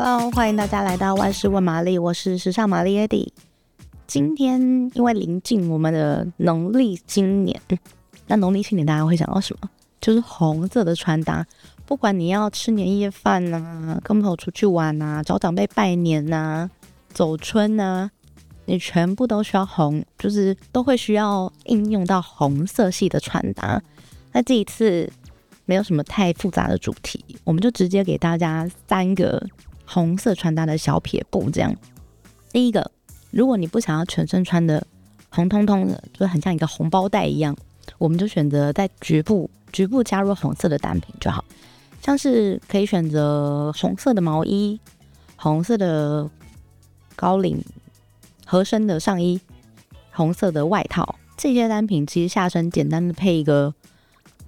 [0.00, 3.30] Hello，欢迎大家来到万事问玛丽，我是时尚玛丽 Eddie。
[4.06, 4.60] 今天
[4.94, 7.60] 因为临近我们的农历新年，
[8.28, 9.68] 那农历新年大家会想到什么？
[10.00, 11.44] 就是红色的穿搭。
[11.84, 16.70] 不管你要吃年夜饭呐、啊，跟朋友出去玩呐、啊，找长辈拜年呐、啊，
[17.12, 18.10] 走春呐、啊，
[18.66, 23.82] 你全部都需要红，就是都会需要应用到红色系的穿搭。
[24.30, 25.12] 那这一次
[25.64, 29.44] 没有什么太复杂的主题，我们就直接给大家三个。
[29.90, 31.74] 红色穿搭的小撇步，这样。
[32.52, 32.90] 第一个，
[33.30, 34.86] 如果你不想要全身穿的
[35.30, 37.56] 红彤彤的，就很像一个红包袋一样，
[37.96, 41.42] 我们就选择在局部局部加入红色的单品就好，
[42.02, 44.78] 像是可以选择红色的毛衣、
[45.36, 46.28] 红色的
[47.16, 47.64] 高领
[48.44, 49.40] 合身的上衣、
[50.10, 53.72] 红色的外套，这些单品其实下身简单的配一个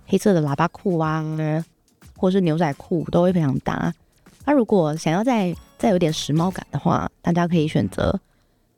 [0.07, 1.25] 黑色的喇叭裤啊，
[2.19, 3.95] 或是牛仔裤都会非常搭。
[4.51, 8.20] 那如果想要再再有点时髦感的话，大家可以选择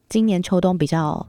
[0.07, 1.27] 今年秋冬比较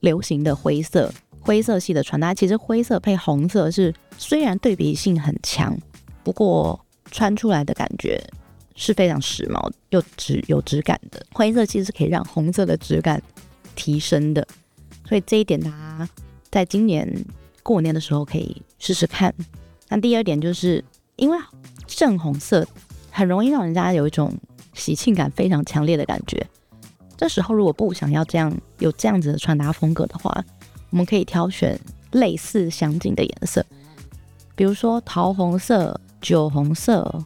[0.00, 2.32] 流行的灰色，灰色系的穿搭。
[2.32, 5.76] 其实灰色配红色是虽然对比性很强，
[6.22, 8.18] 不过穿出来的感觉
[8.74, 11.22] 是非常时髦又质有质感的。
[11.34, 13.22] 灰色其实是可以让红色的质感
[13.74, 14.48] 提升的，
[15.06, 16.08] 所以这一点大家
[16.50, 17.06] 在今年
[17.62, 19.34] 过年的时候可以试试看。
[19.90, 20.82] 那第二点就是
[21.16, 21.38] 因为
[21.86, 22.66] 正红色。
[23.16, 24.34] 很容易让人家有一种
[24.72, 26.44] 喜庆感非常强烈的感觉。
[27.16, 30.44] 这时候如果不想要这样有这样子的穿搭风格的话，
[30.90, 31.78] 我们可以挑选
[32.10, 33.64] 类似相近的颜色，
[34.56, 37.24] 比如说桃红色、酒红色、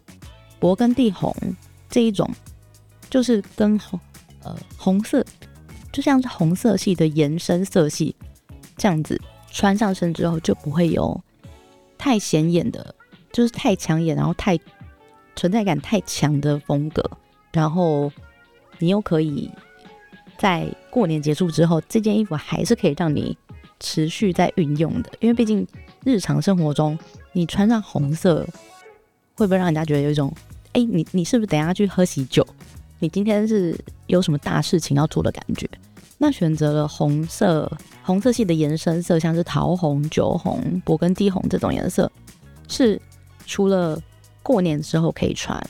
[0.61, 1.35] 勃艮第红
[1.89, 2.31] 这一种，
[3.09, 3.99] 就是跟红
[4.43, 5.25] 呃红色
[5.91, 8.15] 就像是红色系的延伸色系，
[8.77, 9.19] 这样子
[9.51, 11.19] 穿上身之后就不会有
[11.97, 12.95] 太显眼的，
[13.33, 14.59] 就是太抢眼，然后太。
[15.39, 17.01] 存在感太强的风格，
[17.53, 18.11] 然后
[18.81, 19.49] 你又可以
[20.37, 23.39] 在过年结束之后，这件衣服还是可以让你
[23.79, 25.13] 持续在运用的。
[25.21, 25.65] 因为毕竟
[26.05, 26.99] 日常生活中
[27.33, 28.45] 你穿上红色，
[29.37, 30.35] 会不会让人家觉得有一种，
[30.73, 32.45] 哎，你你是不是等下去喝喜酒？
[32.99, 33.79] 你今天是
[34.09, 35.71] 有什么大事情要做的感觉？
[36.19, 37.71] 那选择了红色，
[38.03, 42.11] 红色系的延伸色，像是桃红、酒红、勃艮第红这种颜色，
[42.67, 43.01] 是
[43.47, 44.03] 除了
[44.49, 45.63] 过年的时候可以穿，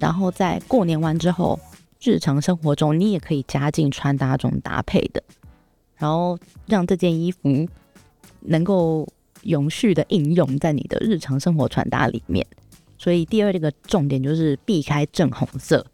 [0.00, 1.60] 然后在过年完之后，
[2.02, 5.22] 日常生活中你也可以加进穿搭中搭配的，
[5.96, 7.68] 然后让这件衣服
[8.40, 9.06] 能够
[9.42, 12.46] 永续的应用在你的日常生活穿搭里面。
[12.96, 15.84] 所以第二个重点就是避开正红色，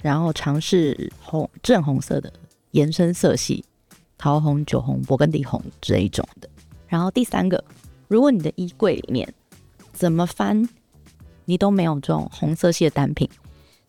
[0.00, 2.32] 然后尝试红正红色的
[2.70, 3.64] 延伸色系，
[4.16, 6.48] 桃红、酒红、勃艮第红这一种的。
[6.86, 7.64] 然后第三个，
[8.06, 9.34] 如果你的衣柜里面
[9.92, 10.68] 怎么翻，
[11.46, 13.28] 你都没有这种红色系的单品，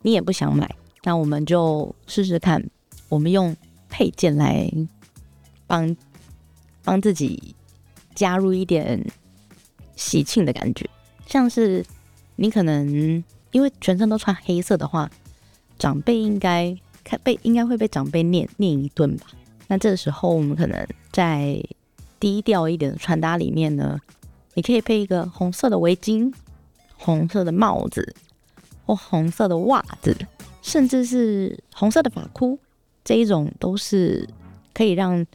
[0.03, 0.73] 你也不想买，
[1.03, 2.63] 那我们就试试看，
[3.09, 3.55] 我们用
[3.89, 4.71] 配件来
[5.65, 5.95] 帮
[6.83, 7.55] 帮自己
[8.15, 9.05] 加入一点
[9.95, 10.89] 喜庆的感觉。
[11.25, 11.85] 像是
[12.35, 15.09] 你可能因为全身都穿黑色的话，
[15.77, 19.27] 长辈应该看被应该会被长辈念念一顿吧。
[19.67, 21.61] 那这时候我们可能在
[22.19, 23.99] 低调一点的穿搭里面呢，
[24.53, 26.31] 你可以配一个红色的围巾。
[26.97, 28.15] 红色的帽子，
[28.85, 30.15] 或红色的袜子，
[30.61, 32.59] 甚至是红色的发箍，
[33.03, 34.27] 这一种都是
[34.73, 35.25] 可以让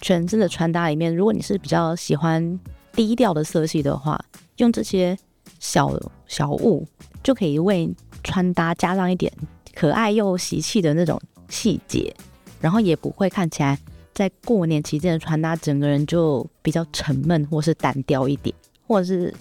[0.00, 2.58] 全身的穿搭里面，如果你是比较喜欢
[2.92, 4.22] 低调的色系的话，
[4.56, 5.16] 用这些
[5.58, 6.86] 小小物
[7.22, 7.90] 就可以为
[8.22, 9.32] 穿搭加上一点
[9.74, 12.14] 可爱又喜气的那种细节，
[12.60, 13.78] 然后也不会看起来
[14.12, 18.54] 在过年期间的穿搭整个人就比较沉闷或是单调一点，
[18.86, 19.32] 或者是。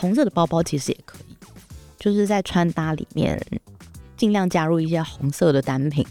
[0.00, 1.36] 红色的包包其实也可以，
[1.98, 3.38] 就是在穿搭里面
[4.16, 6.06] 尽量加入一些红色的单品。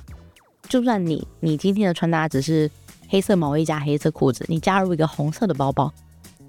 [0.67, 2.69] 就算你你今天的穿搭只是
[3.07, 5.91] 黑色毛衣加黑色裤子，你加入一个红色的包包，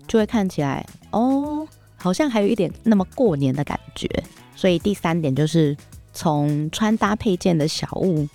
[0.07, 1.67] 就会看起来哦，
[1.97, 4.07] 好像还有一点那么过年的感觉。
[4.55, 5.75] 所以第三点就是
[6.13, 8.29] 从穿搭配件的小物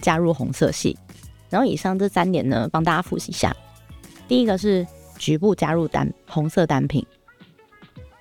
[0.00, 0.96] 加入红色系。
[1.50, 3.52] 然后以上这三点呢，帮大家复习一下。
[4.28, 4.86] 第一个是
[5.18, 7.04] 局部加入单红色单品。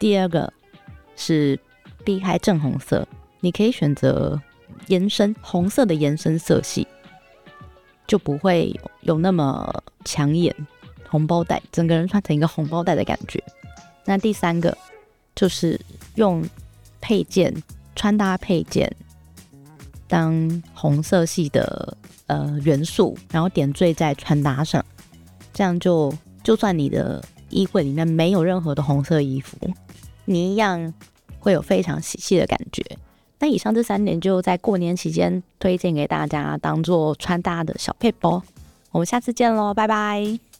[0.01, 0.51] 第二个
[1.15, 1.59] 是
[2.03, 3.07] 避开正红色，
[3.39, 4.42] 你可以选择
[4.88, 6.88] 延伸红色的延伸色系，
[8.07, 10.56] 就不会有那么抢眼。
[11.07, 13.44] 红包袋，整个人穿成一个红包袋的感觉。
[14.03, 14.75] 那第三个
[15.36, 15.80] 就是
[16.15, 16.44] 用
[17.00, 17.53] 配件
[17.95, 18.92] 穿搭配件
[20.07, 21.95] 当红色系的
[22.25, 24.83] 呃元素，然后点缀在穿搭上，
[25.53, 26.12] 这样就
[26.42, 29.57] 就算你的衣柜里面没有任何的红色衣服。
[30.25, 30.94] 你一样
[31.39, 32.83] 会有非常喜气的感觉，
[33.39, 38.42] 那以上这三点就在过年期间推荐给大家，当做穿搭的小配包。
[38.92, 40.50] 我们下次见喽，拜拜。